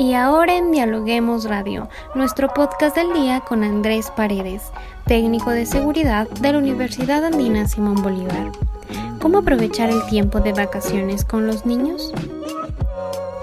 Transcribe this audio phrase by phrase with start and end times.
[0.00, 4.62] Y ahora en Dialoguemos Radio, nuestro podcast del día con Andrés Paredes,
[5.04, 8.50] técnico de seguridad de la Universidad Andina Simón Bolívar.
[9.20, 12.14] ¿Cómo aprovechar el tiempo de vacaciones con los niños?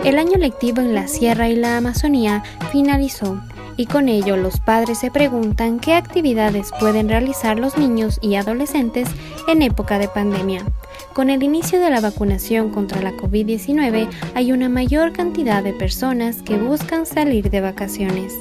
[0.04, 3.39] El año lectivo en la Sierra y la Amazonía finalizó
[3.77, 9.07] y con ello los padres se preguntan qué actividades pueden realizar los niños y adolescentes
[9.47, 10.65] en época de pandemia.
[11.14, 16.42] Con el inicio de la vacunación contra la COVID-19 hay una mayor cantidad de personas
[16.42, 18.38] que buscan salir de vacaciones.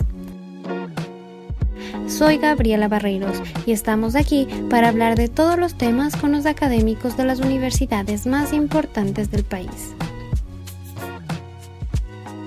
[2.06, 7.16] Soy Gabriela Barreiros y estamos aquí para hablar de todos los temas con los académicos
[7.16, 9.94] de las universidades más importantes del país.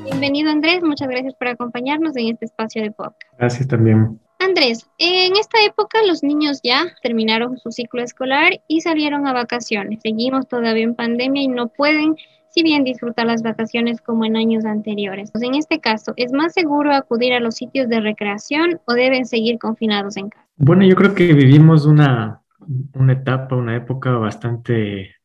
[0.06, 3.22] Bienvenido Andrés, muchas gracias por acompañarnos en este espacio de podcast.
[3.38, 4.20] Gracias también.
[4.40, 10.00] Andrés, en esta época los niños ya terminaron su ciclo escolar y salieron a vacaciones.
[10.02, 12.16] Seguimos todavía en pandemia y no pueden,
[12.50, 15.32] si bien disfrutar las vacaciones como en años anteriores.
[15.42, 19.60] En este caso, ¿es más seguro acudir a los sitios de recreación o deben seguir
[19.60, 20.48] confinados en casa?
[20.56, 22.42] Bueno, yo creo que vivimos una,
[22.94, 25.16] una etapa, una época bastante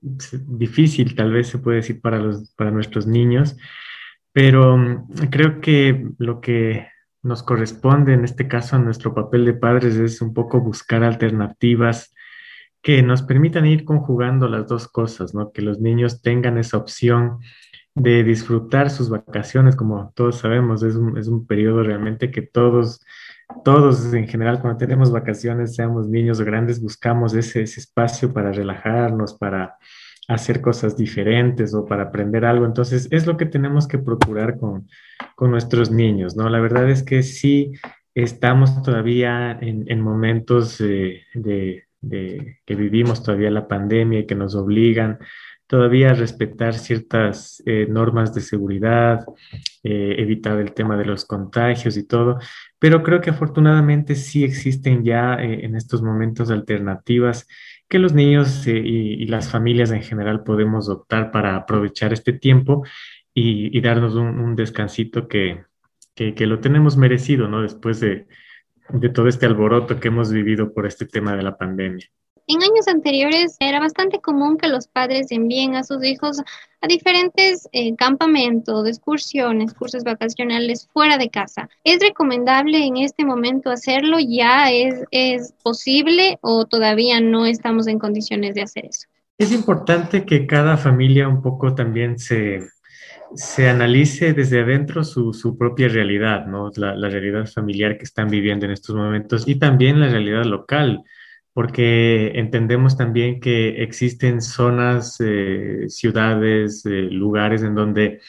[0.00, 3.56] difícil, tal vez se puede decir para, los, para nuestros niños
[4.34, 6.88] pero mm, creo que lo que
[7.24, 12.14] nos corresponde en este caso a nuestro papel de padres es un poco buscar alternativas
[12.82, 15.50] que nos permitan ir conjugando las dos cosas, ¿no?
[15.50, 17.38] Que los niños tengan esa opción
[17.94, 23.02] de disfrutar sus vacaciones, como todos sabemos, es un, es un periodo realmente que todos,
[23.64, 28.52] todos en general, cuando tenemos vacaciones, seamos niños o grandes, buscamos ese, ese espacio para
[28.52, 29.76] relajarnos, para
[30.28, 32.64] hacer cosas diferentes o para aprender algo.
[32.64, 34.88] Entonces, es lo que tenemos que procurar con,
[35.40, 36.48] nuestros niños, ¿no?
[36.48, 37.72] La verdad es que sí
[38.14, 45.18] estamos todavía en, momentos de, que vivimos todavía la pandemia y que nos obligan
[45.66, 49.24] todavía a respetar ciertas eh, normas de seguridad,
[49.82, 52.38] eh, evitar el tema de los contagios y todo,
[52.78, 57.48] pero creo que afortunadamente sí existen ya eh, en estos momentos alternativas
[57.88, 62.84] que los niños eh, y, las familias en general podemos optar para aprovechar este tiempo
[63.32, 65.64] y, darnos un, descansito que,
[66.14, 67.62] que, lo tenemos merecido, ¿no?
[67.62, 68.26] Después de,
[68.90, 72.06] de todo este alboroto que hemos vivido por este tema de la pandemia.
[72.46, 76.42] En años anteriores era bastante común que los padres envíen a sus hijos
[76.82, 81.70] a diferentes eh, campamentos, excursiones, cursos vacacionales fuera de casa.
[81.84, 84.18] ¿Es recomendable en este momento hacerlo?
[84.20, 89.08] ¿Ya es, es posible o todavía no estamos en condiciones de hacer eso?
[89.38, 92.60] Es importante que cada familia un poco también se,
[93.34, 96.70] se analice desde adentro su, su propia realidad, ¿no?
[96.76, 101.02] La, la, realidad familiar que están viviendo en estos momentos y también la realidad local
[101.54, 108.20] porque entendemos también que existen zonas, eh, ciudades, eh, lugares en donde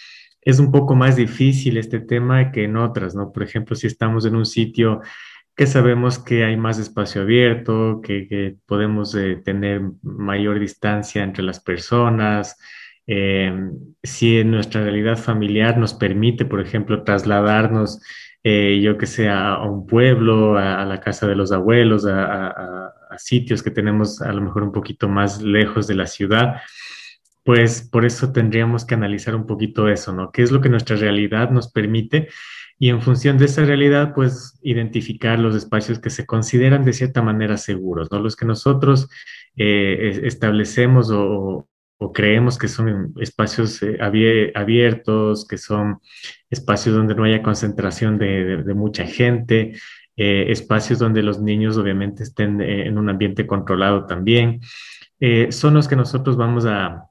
[0.41, 3.31] es un poco más difícil este tema que en otras, ¿no?
[3.31, 5.01] Por ejemplo, si estamos en un sitio
[5.55, 11.59] que sabemos que hay más espacio abierto, que, podemos eh, tener mayor distancia entre las
[11.59, 12.57] personas,
[14.03, 18.01] si en nuestra realidad familiar nos permite, por ejemplo, trasladarnos,
[18.45, 23.71] yo que sé, a, un pueblo, a, la casa de los abuelos, a sitios que
[23.71, 26.61] tenemos a lo mejor un poquito más lejos de la ciudad,
[27.43, 30.31] pues por eso tendríamos que analizar un poquito eso, ¿no?
[30.31, 32.29] ¿Qué es lo que nuestra realidad nos permite?
[32.79, 37.21] Y en función de esa realidad, pues identificar los espacios que se consideran de cierta
[37.21, 38.19] manera seguros, ¿no?
[38.19, 39.07] Los que nosotros
[39.55, 41.67] eh, establecemos o,
[42.13, 45.99] creemos que son espacios eh, abiertos, que son
[46.49, 49.73] espacios donde no haya concentración de mucha gente,
[50.17, 54.61] eh, espacios donde los niños obviamente estén eh, en un ambiente controlado también.
[55.19, 57.09] Eh, son los que nosotros vamos a,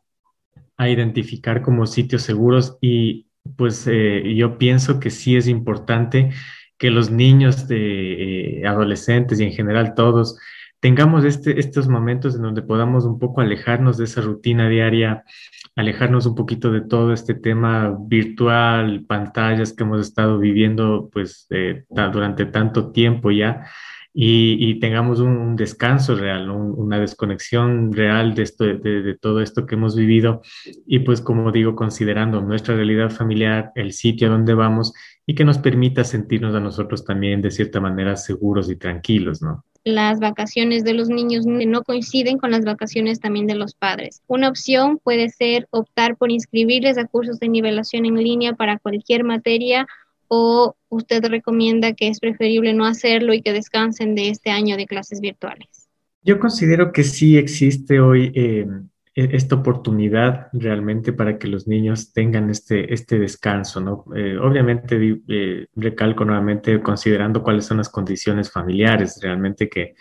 [0.78, 6.31] a, identificar como sitios seguros y pues yo pienso que sí es importante
[6.78, 10.39] que los niños, de, adolescentes y en general todos
[10.84, 15.25] tengamos este, estos momentos en donde podamos un poco alejarnos de esa rutina diaria
[15.76, 21.85] alejarnos un poquito de todo este tema virtual, pantallas que hemos estado viviendo pues eh,
[21.88, 23.64] durante tanto tiempo ya
[24.12, 29.97] y, tengamos un, descanso real, una desconexión real de, esto, de, todo esto que hemos
[29.97, 30.43] vivido
[30.87, 34.93] y pues como digo, considerando nuestra realidad familiar, el sitio a donde vamos
[35.25, 39.64] y que nos permita sentirnos a nosotros también de cierta manera seguros y tranquilos, ¿no?
[39.84, 44.22] Las vacaciones de los niños no coinciden con las vacaciones también de los padres.
[44.26, 49.25] Una opción puede ser optar por inscribirles a cursos de nivelación en línea para cualquier
[49.25, 49.86] materia
[50.28, 54.86] o usted recomienda que es preferible no hacerlo y que descansen de este año de
[54.86, 55.88] clases virtuales.
[56.22, 58.66] Yo considero que sí existe hoy eh,
[59.14, 64.05] esta oportunidad realmente para que los niños tengan este, este descanso, ¿no?
[64.14, 69.94] Eh, obviamente, eh, recalco nuevamente, considerando cuáles son las condiciones familiares realmente que,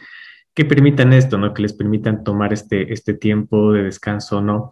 [0.53, 1.53] que permitan esto, ¿no?
[1.53, 4.71] Que les permitan tomar este, este tiempo de descanso, ¿no?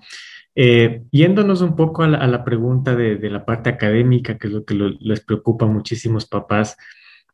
[0.55, 4.65] Eh, yéndonos un poco a la, pregunta de, de, la parte académica, que es lo
[4.65, 6.77] que les preocupa a muchísimos papás,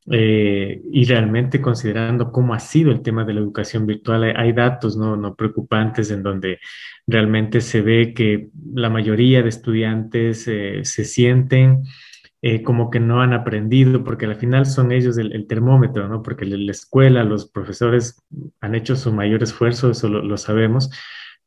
[0.09, 4.95] eh, y realmente considerando cómo ha sido el tema de la educación virtual, hay, datos
[4.95, 5.17] ¿no?
[5.17, 6.59] no, preocupantes en donde
[7.05, 11.83] realmente se ve que la mayoría de estudiantes eh, se sienten
[12.41, 16.21] eh, como que no han aprendido, porque al final son ellos el, termómetro, ¿no?
[16.21, 18.23] porque la, escuela, los profesores
[18.61, 20.89] han hecho su mayor esfuerzo, eso lo, sabemos,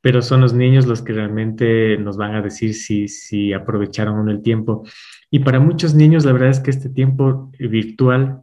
[0.03, 4.43] pero son los niños los que realmente nos van a decir si, si aprovecharon el
[4.43, 4.85] tiempo.
[5.31, 8.43] Y para muchos niños, la verdad es que este tiempo virtual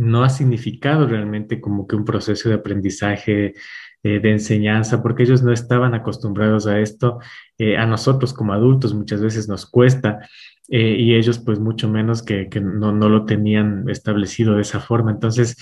[0.00, 3.54] no ha significado realmente como que un proceso de aprendizaje,
[4.02, 7.18] eh, de enseñanza, porque ellos no estaban acostumbrados a esto.
[7.58, 10.26] Eh, a nosotros como adultos muchas veces nos cuesta
[10.70, 15.10] eh, y ellos pues mucho menos que, no, lo tenían establecido de esa forma.
[15.10, 15.56] Entonces,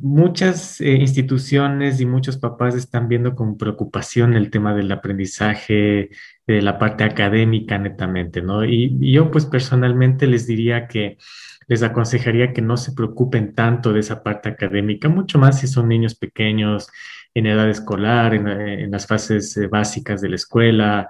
[0.00, 6.10] muchas instituciones y muchos papás están viendo con preocupación el tema del aprendizaje,
[6.46, 8.64] de la parte académica netamente, ¿no?
[8.64, 11.18] y yo pues personalmente les diría que
[11.66, 15.88] les aconsejaría que no se preocupen tanto de esa parte académica, mucho más si son
[15.88, 16.88] niños pequeños
[17.34, 21.08] en edad escolar, en, las fases eh, básicas de la escuela.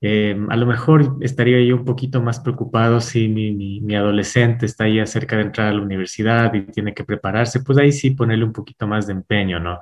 [0.00, 5.06] Em, a lo mejor estaría yo un poquito más preocupado si mi, adolescente está ya
[5.06, 8.52] cerca de entrar a la universidad y tiene que prepararse, pues ahí sí ponerle un
[8.52, 9.78] poquito más de empeño, ¿no?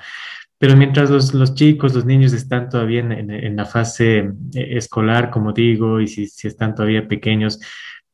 [0.64, 4.20] Pero mientras los, chicos, los niños están todavía en, la fase
[4.54, 7.60] eh, escolar, como digo, y si, si están todavía pequeños,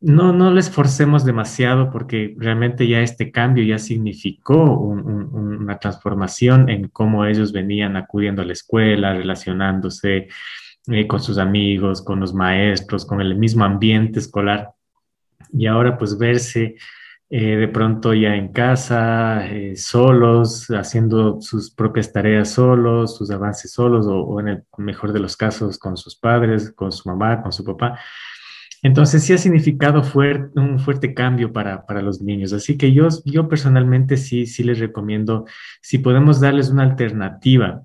[0.01, 6.89] no, no les forcemos demasiado porque realmente ya este cambio ya significó una transformación en
[6.89, 10.27] cómo ellos venían acudiendo a la escuela, relacionándose
[10.89, 14.71] eh, con sus amigos, con los maestros, con el mismo ambiente escolar.
[15.53, 16.75] Y ahora pues verse
[17.31, 23.73] eh, de pronto ya en casa, eh, solos, haciendo sus propias tareas solos, sus avances
[23.73, 27.53] solos o, en el mejor de los casos con sus padres, con su mamá, con
[27.53, 27.99] su papá
[28.83, 30.03] entonces sí ha significado
[30.55, 32.53] un fuerte cambio para, los niños.
[32.53, 35.45] Así que yo, yo personalmente sí, sí les recomiendo,
[35.83, 37.83] si podemos darles una alternativa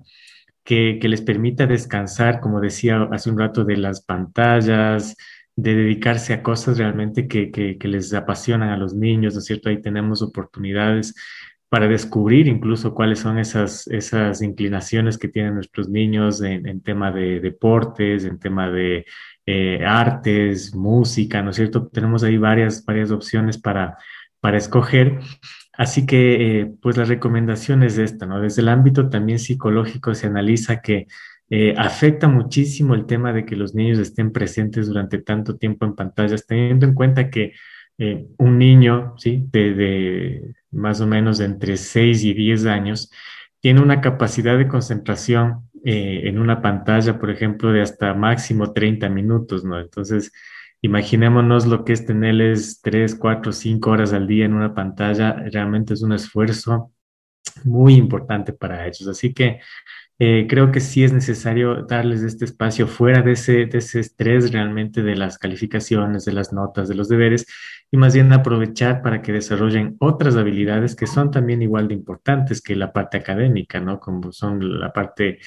[0.64, 5.16] que, les permita descansar, como decía hace un rato, de las pantallas,
[5.56, 9.68] de dedicarse a cosas realmente que, les apasionan a los niños, ¿no es cierto?
[9.68, 11.14] Ahí tenemos oportunidades
[11.68, 17.10] para descubrir incluso cuáles son esas, esas inclinaciones que tienen nuestros niños en, en tema
[17.10, 19.06] de deportes, en tema de
[19.46, 21.86] eh, artes, música, ¿no es cierto?
[21.88, 23.96] Tenemos ahí varias, varias opciones para,
[24.40, 25.20] para escoger.
[25.72, 28.40] Así que, eh, pues la recomendación es esta, ¿no?
[28.40, 31.06] Desde el ámbito también psicológico se analiza que
[31.50, 35.94] eh, afecta muchísimo el tema de que los niños estén presentes durante tanto tiempo en
[35.94, 37.52] pantallas, teniendo en cuenta que
[38.36, 39.48] un niño, ¿sí?
[39.50, 43.10] De, de, más o menos entre 6 y 10 años,
[43.60, 49.08] tiene una capacidad de concentración eh, en una pantalla, por ejemplo, de hasta máximo 30
[49.08, 49.80] minutos, ¿no?
[49.80, 50.32] Entonces,
[50.82, 55.94] imaginémonos lo que es tenerles 3, 4, 5 horas al día en una pantalla, realmente
[55.94, 56.92] es un esfuerzo
[57.64, 59.06] muy importante para ellos.
[59.08, 59.60] Así que
[60.18, 65.14] eh, creo que sí es necesario darles este espacio fuera de ese, estrés realmente de
[65.14, 67.46] las calificaciones, de las notas, de los deberes,
[67.90, 72.62] y más bien aprovechar para que desarrollen otras habilidades que son también igual de importantes
[72.62, 74.00] que la parte académica, ¿no?
[74.00, 75.38] Como son la parte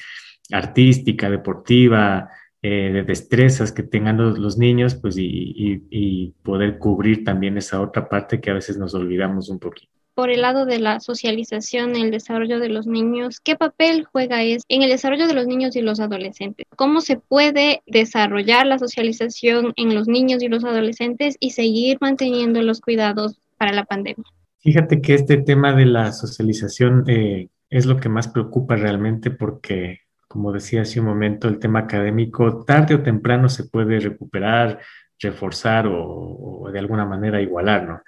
[0.52, 2.30] artística, deportiva,
[2.62, 8.08] eh, de destrezas que tengan los, niños, pues y, y poder cubrir también esa otra
[8.08, 9.89] parte que a veces nos olvidamos un poquito
[10.20, 14.64] por el lado de la socialización, el desarrollo de los niños, ¿qué papel juega es
[14.68, 16.66] en el desarrollo de los niños y los adolescentes?
[16.76, 22.60] ¿Cómo se puede desarrollar la socialización en los niños y los adolescentes y seguir manteniendo
[22.60, 24.26] los cuidados para la pandemia?
[24.58, 30.00] Fíjate que este tema de la socialización eh, es lo que más preocupa realmente porque,
[30.28, 34.80] como decía hace un momento, el tema académico tarde o temprano se puede recuperar,
[35.18, 38.02] reforzar o, o de alguna manera igualar, ¿no?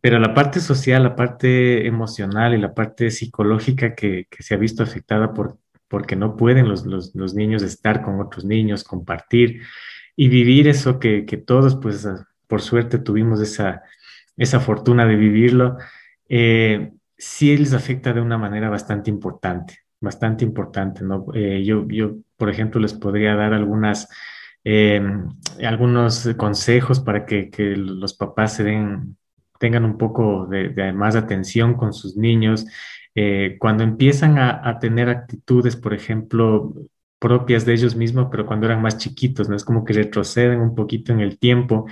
[0.00, 4.82] Pero la parte social, la parte emocional y la parte psicológica que, se ha visto
[4.82, 6.84] afectada por, porque no pueden los,
[7.34, 9.62] niños estar con otros niños, compartir
[10.14, 12.08] y vivir eso que, todos, pues
[12.46, 13.82] por suerte tuvimos esa,
[14.36, 15.76] esa fortuna de vivirlo,
[16.28, 21.26] eh, sí les afecta de una manera bastante importante, bastante importante, ¿no?
[21.34, 24.08] Eh, yo, yo, por ejemplo, les podría dar algunas...
[24.64, 25.00] Eh,
[25.64, 29.16] algunos consejos para que, que, los papás se den
[29.58, 32.66] tengan un poco de, más atención con sus niños.
[33.14, 36.74] Eh, cuando empiezan a, tener actitudes, por ejemplo,
[37.18, 39.56] propias de ellos mismos, pero cuando eran más chiquitos, ¿no?
[39.56, 41.86] Es como que retroceden un poquito en el tiempo.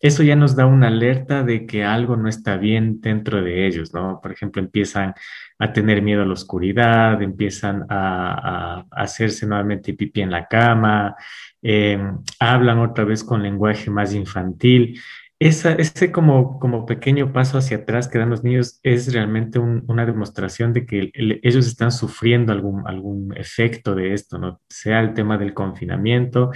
[0.00, 3.94] Eso ya nos da una alerta de que algo no está bien dentro de ellos,
[3.94, 4.20] ¿no?
[4.22, 5.14] Por ejemplo, empiezan
[5.58, 11.16] a tener miedo a la oscuridad, empiezan a, hacerse nuevamente pipí en la cama,
[11.62, 15.00] em, hablan otra vez con lenguaje más infantil.
[15.46, 20.06] Esa, ese como, como pequeño paso hacia atrás que dan los niños es realmente una
[20.06, 24.62] demostración de que ellos están sufriendo algún, algún efecto de esto, ¿no?
[24.68, 26.50] Sea el tema del confinamiento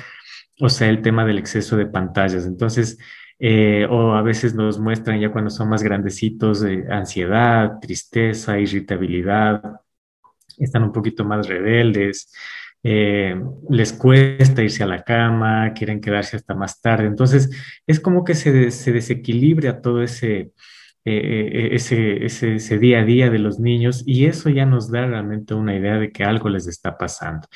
[0.60, 2.46] o sea el tema del exceso de pantallas.
[2.46, 2.98] Entonces,
[3.38, 9.62] eh, o a veces nos muestran ya cuando son más grandecitos eh, ansiedad, tristeza, irritabilidad,
[10.58, 12.32] están un poquito más rebeldes,
[12.82, 13.34] eh,
[13.68, 17.06] les cuesta irse a la cama, quieren quedarse hasta más tarde.
[17.06, 17.50] Entonces,
[17.86, 20.52] es como que se, se desequilibra todo ese,
[21.04, 25.54] ese, ese, ese, día a día de los niños y eso ya nos da realmente
[25.54, 27.48] una idea de que algo les está pasando.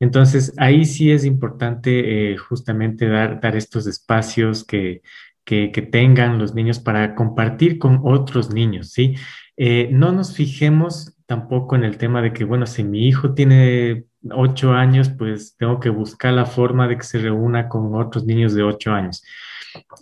[0.00, 5.02] Entonces, ahí sí es importante justamente dar, dar estos espacios que,
[5.44, 9.14] que, tengan los niños para compartir con otros niños, ¿sí?
[9.56, 14.04] Eh, no nos fijemos tampoco en el tema de que, bueno, si mi hijo tiene
[14.32, 18.54] ocho años, pues tengo que buscar la forma de que se reúna con otros niños
[18.54, 19.22] de ocho años.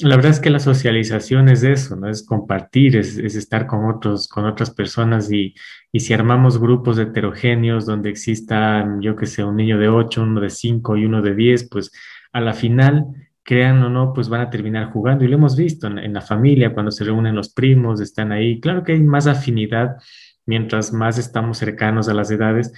[0.01, 2.09] La verdad es que la socialización es eso, ¿no?
[2.09, 5.55] Es compartir, es, estar con otros, con otras personas y,
[5.91, 10.41] y, si armamos grupos heterogéneos donde existan, yo que sé, un niño de ocho, uno
[10.41, 11.91] de cinco y uno de diez, pues
[12.33, 13.07] a la final
[13.43, 15.25] crean o no, pues van a terminar jugando.
[15.25, 18.61] Y lo hemos visto en, la familia, cuando se reúnen los primos, están ahí.
[18.61, 19.97] Claro que hay más afinidad
[20.47, 22.73] mientras más estamos cercanos a las edades,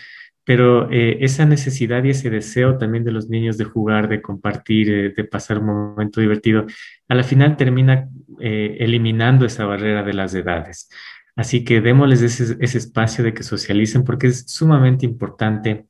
[0.45, 4.91] pero eh, esa necesidad y ese deseo también de los niños de jugar, de compartir,
[4.91, 6.67] eh, de pasar un momento divertido,
[7.09, 8.09] a la final termina
[8.41, 10.91] eh, eliminando esa barrera de las edades.
[11.35, 15.87] Así que démosles ese, ese espacio de que socialicen porque es sumamente importante.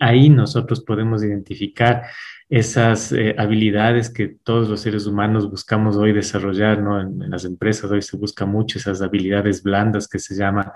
[0.00, 2.04] Ahí nosotros podemos identificar
[2.48, 7.00] esas eh, habilidades que todos los seres humanos buscamos hoy desarrollar, ¿no?
[7.00, 10.72] En, las empresas hoy se busca mucho esas habilidades blandas que se llama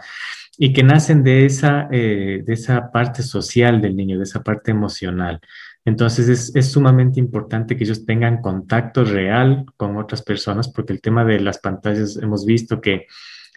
[0.59, 4.73] y que nacen de esa, eh, de esa parte social del niño, de esa parte
[4.73, 5.41] emocional.
[5.85, 11.01] Entonces es, es, sumamente importante que ellos tengan contacto real con otras personas porque el
[11.01, 13.07] tema de las pantallas hemos visto que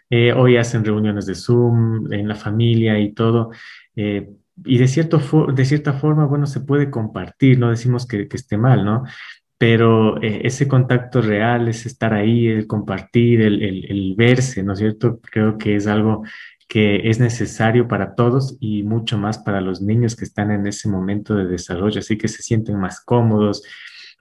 [0.10, 3.50] eh, hoy hacen reuniones de Zoom en la familia y todo
[4.66, 5.20] y de, cierto
[5.52, 9.04] de cierta forma, bueno, se puede compartir, no decimos que, esté mal, ¿no?
[9.58, 14.80] Pero eh, ese contacto real, ese estar ahí, el compartir, el, el, verse, ¿no es
[14.80, 15.20] cierto?
[15.22, 16.24] Creo que es algo
[16.68, 20.90] que es necesario para todos y mucho más para los niños que están en ese
[20.90, 23.64] momento de desarrollo, así que se sienten más cómodos,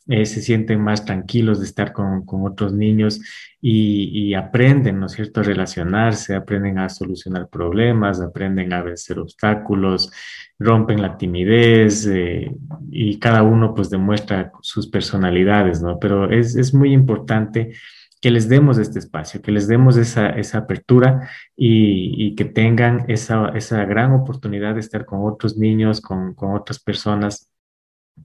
[0.09, 3.21] eh, se sienten más tranquilos de estar con, con otros niños
[3.61, 10.11] y, aprenden, ¿no es cierto?, a relacionarse, aprenden a solucionar problemas, aprenden a vencer obstáculos,
[10.59, 12.52] rompen la timidez eh,
[12.90, 15.99] y cada uno pues demuestra sus personalidades, ¿no?
[16.00, 17.73] Pero es, es muy importante
[18.21, 23.04] que les demos este espacio, que les demos esa, esa apertura y, y, que tengan
[23.09, 27.51] esa, esa gran oportunidad de estar con otros niños, con, con otras personas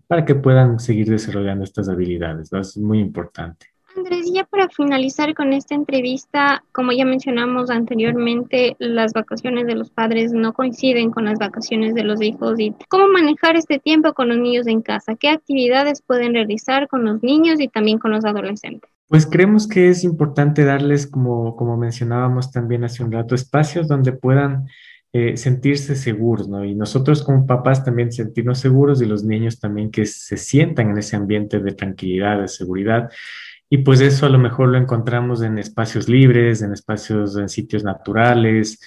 [0.07, 2.51] para que puedan seguir desarrollando estas habilidades.
[2.53, 3.67] Es muy importante.
[3.97, 9.89] Andrés, ya para finalizar con esta entrevista, como ya mencionamos anteriormente, las vacaciones de los
[9.89, 14.29] padres no coinciden con las vacaciones de los hijos y cómo manejar este tiempo con
[14.29, 18.23] los niños en casa, qué actividades pueden realizar con los niños y también con los
[18.23, 18.89] adolescentes.
[19.07, 24.11] Pues creemos que es importante darles, como, como mencionábamos también hace un rato, espacios donde
[24.11, 24.67] puedan
[25.13, 26.65] eh, sentirse seguros, ¿no?
[26.65, 30.97] Y nosotros como papás también sentirnos seguros y los niños también que se sientan en
[30.97, 33.09] ese ambiente de tranquilidad, de seguridad.
[33.69, 37.83] Y pues eso a lo mejor lo encontramos en espacios libres, en espacios, en sitios
[37.83, 38.79] naturales,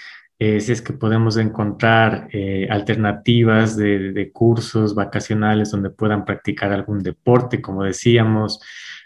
[0.43, 7.03] eh, si es que podemos encontrar eh, alternativas de, cursos vacacionales donde puedan practicar algún
[7.03, 8.59] deporte, como decíamos,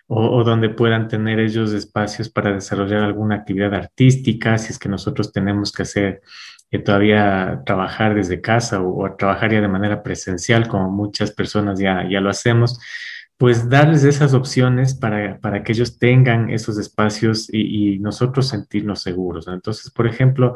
[0.07, 4.89] o, o, donde puedan tener ellos espacios para desarrollar alguna actividad artística, si es que
[4.89, 6.23] nosotros tenemos que hacer
[6.71, 12.09] que todavía trabajar desde casa o, trabajar ya de manera presencial, como muchas personas ya,
[12.11, 12.81] ya lo hacemos,
[13.37, 19.49] pues darles esas opciones para, para que ellos tengan esos espacios y, nosotros sentirnos seguros.
[19.49, 20.55] Entonces, por ejemplo,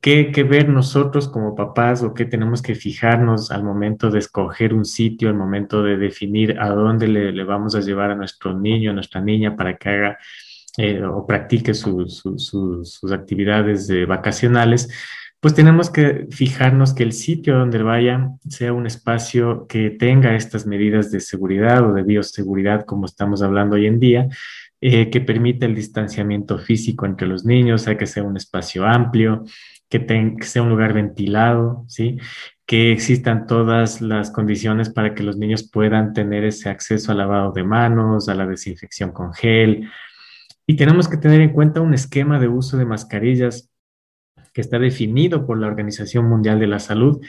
[0.00, 4.74] ¿qué, ¿qué, ver nosotros como papás o qué tenemos que fijarnos al momento de escoger
[4.74, 8.58] un sitio, al momento de definir a dónde le, le vamos a llevar a nuestro
[8.58, 10.18] niño, a nuestra niña para que haga
[10.78, 14.88] eh, o practique sus actividades vacacionales?
[15.40, 20.66] Pues tenemos que fijarnos que el sitio donde vaya sea un espacio que tenga estas
[20.66, 24.28] medidas de seguridad o de bioseguridad, como estamos hablando hoy en día,
[24.82, 29.44] eh, que permita el distanciamiento físico entre los niños, sea que sea un espacio amplio,
[29.88, 32.18] que, que sea un lugar ventilado, ¿sí?
[32.66, 37.50] que existan todas las condiciones para que los niños puedan tener ese acceso al lavado
[37.52, 39.90] de manos, a la desinfección con gel.
[40.66, 43.69] Y tenemos que tener en cuenta un esquema de uso de mascarillas
[44.52, 47.20] que está definido por la Organización Mundial de la Salud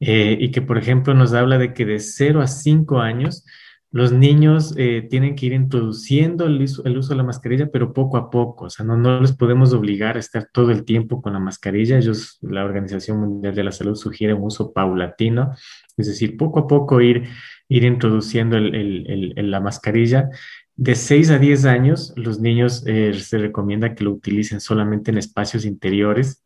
[0.00, 3.44] eh, y que, por ejemplo, nos habla de que de 0 a 5 años
[3.90, 8.28] los niños eh, tienen que ir introduciendo el uso, de la mascarilla, pero poco a
[8.28, 8.66] poco.
[8.66, 11.96] O sea, no, no les podemos obligar a estar todo el tiempo con la mascarilla.
[11.96, 15.52] Ellos, la Organización Mundial de la Salud sugiere un uso paulatino,
[15.96, 17.24] es decir, poco a poco ir,
[17.68, 20.28] ir introduciendo la mascarilla.
[20.76, 25.18] De 6 a 10 años, los niños eh, se recomienda que lo utilicen solamente en
[25.18, 26.44] espacios interiores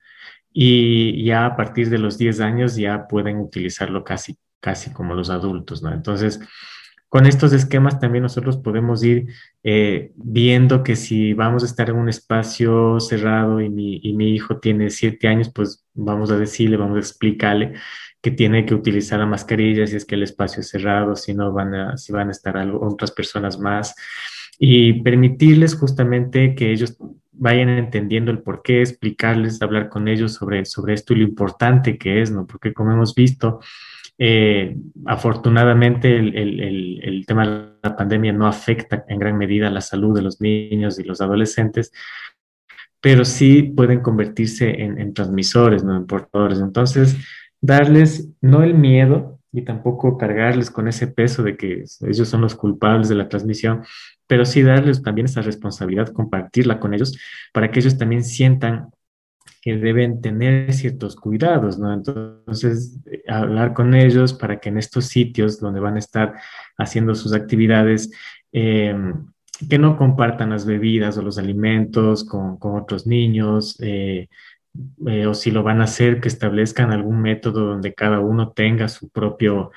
[0.52, 5.30] y ya a partir de los 10 años ya pueden utilizarlo casi, casi como los
[5.30, 5.92] adultos, ¿no?
[5.92, 6.40] Entonces,
[7.08, 9.26] con estos esquemas también nosotros podemos ir
[9.62, 14.34] eh, viendo que si vamos a estar en un espacio cerrado y mi, y mi
[14.34, 17.74] hijo tiene siete años, pues vamos a decirle, vamos a explicarle
[18.22, 21.52] que tiene que utilizar la mascarilla si es que el espacio es cerrado, si no
[21.52, 23.94] van a, si van a estar otras personas más
[24.58, 26.96] y permitirles justamente que ellos
[27.32, 31.98] vayan entendiendo el por qué, explicarles, hablar con ellos sobre, sobre esto y lo importante
[31.98, 32.46] que es, ¿no?
[32.46, 33.60] Porque como hemos visto,
[34.18, 40.22] eh, afortunadamente, el, tema de la pandemia no afecta en gran medida la salud de
[40.22, 41.92] los niños y los adolescentes,
[43.00, 45.96] pero sí pueden convertirse en, transmisores, ¿no?
[45.96, 46.60] en portadores.
[46.60, 47.16] Entonces,
[47.60, 52.54] darles no el miedo y tampoco cargarles con ese peso de que ellos son los
[52.54, 53.84] culpables de la transmisión,
[54.26, 57.18] pero sí darles también esa responsabilidad, compartirla con ellos
[57.52, 58.88] para que ellos también sientan
[59.60, 61.92] que deben tener ciertos cuidados, ¿no?
[61.92, 66.34] Entonces, hablar con ellos para que en estos sitios donde van a estar
[66.78, 68.10] haciendo sus actividades,
[68.50, 68.94] eh,
[69.68, 74.28] que no compartan las bebidas o los alimentos con, otros niños, eh,
[75.26, 79.10] o si lo van a hacer, que establezcan algún método donde cada uno tenga su
[79.10, 79.70] propio,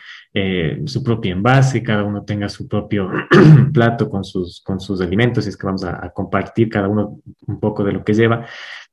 [0.85, 3.11] su propio envase, cada uno tenga su propio
[3.73, 7.19] plato con sus, con sus alimentos, y es que vamos a, a compartir cada uno
[7.47, 8.45] un poco de lo que lleva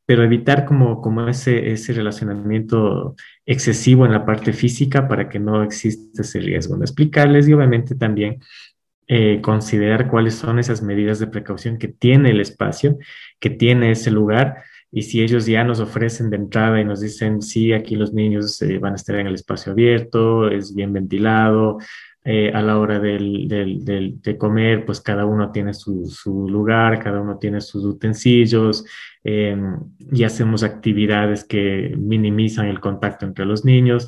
[0.05, 3.15] pero evitar como, como ese, ese relacionamiento
[3.47, 6.77] excesivo en la parte física para que no exista ese riesgo.
[6.77, 8.41] Explicarles y obviamente también
[9.07, 12.99] eh, considerar cuáles son esas medidas de precaución que tiene el espacio,
[13.39, 14.65] que tiene ese lugar.
[14.95, 18.61] Y si ellos ya nos ofrecen de entrada y nos dicen, sí, aquí los niños
[18.61, 21.79] eh, van a estar en el espacio abierto, es bien ventilado,
[22.25, 27.39] eh, a la hora del, de comer, pues cada uno tiene su, lugar, cada uno
[27.39, 28.85] tiene sus utensilios
[29.25, 29.79] em,
[30.13, 34.07] y hacemos actividades que minimizan el contacto entre los niños,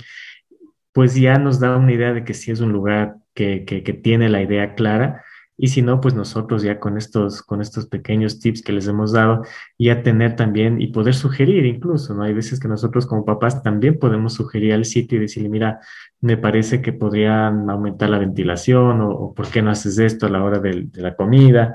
[0.92, 4.28] pues ya nos da una idea de que sí es un lugar que, que tiene
[4.28, 5.24] la idea clara
[5.56, 9.12] y si no, pues nosotros ya con estos, con estos pequeños tips que les hemos
[9.12, 9.44] dado,
[9.78, 12.24] ya tener también y poder sugerir incluso, ¿no?
[12.24, 15.80] Hay veces que nosotros como papás también podemos sugerir al sitio y decirle, mira,
[16.20, 20.42] me parece que podrían aumentar la ventilación o, por qué no haces esto a la
[20.42, 21.72] hora de, la comida.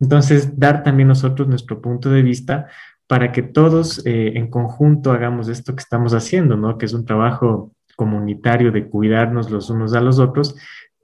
[0.00, 2.66] Entonces, dar también nosotros nuestro punto de vista
[3.06, 6.78] para que todos eh, en conjunto hagamos esto que estamos haciendo, ¿no?
[6.78, 10.56] Que es un trabajo comunitario de cuidarnos los unos a los otros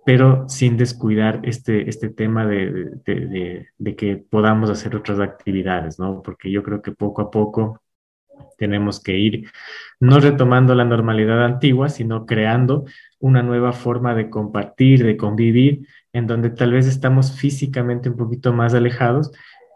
[0.07, 6.23] pero sin descuidar este, este tema de, de, de, que podamos hacer otras actividades, ¿no?
[6.23, 7.83] Porque yo creo que poco a poco
[8.57, 9.51] tenemos que ir
[9.99, 12.85] no retomando la normalidad antigua, sino creando
[13.19, 18.53] una nueva forma de compartir, de convivir, en donde tal vez estamos físicamente un poquito
[18.53, 19.33] más alejados,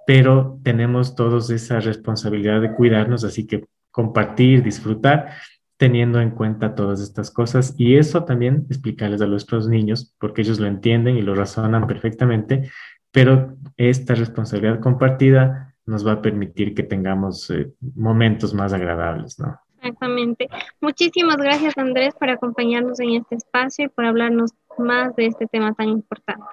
[0.06, 5.32] pero tenemos todos esa responsabilidad de cuidarnos, así que compartir, disfrutar
[5.80, 10.60] teniendo en cuenta todas estas cosas y eso también explicarles a nuestros niños porque ellos
[10.60, 12.70] lo entienden y lo razonan perfectamente,
[13.10, 19.58] pero esta responsabilidad compartida nos va a permitir que tengamos eh, momentos más agradables, ¿no?
[19.78, 20.50] Exactamente.
[20.82, 25.72] Muchísimas gracias Andrés por acompañarnos en este espacio y por hablarnos más de este tema
[25.72, 26.44] tan importante.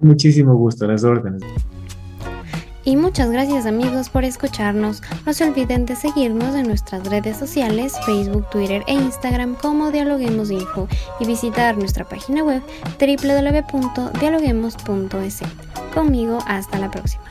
[0.00, 1.42] Muchísimo gusto, las órdenes.
[2.84, 5.02] Y muchas gracias amigos por escucharnos.
[5.26, 10.50] No se olviden de seguirnos en nuestras redes sociales, Facebook, Twitter e Instagram como Dialoguemos
[10.50, 10.88] Info
[11.20, 12.62] y visitar nuestra página web
[12.98, 15.40] www.dialoguemos.es.
[15.94, 17.29] Conmigo, hasta la próxima.